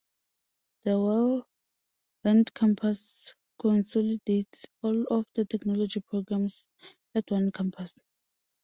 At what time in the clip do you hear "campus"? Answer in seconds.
2.55-3.35, 7.51-7.93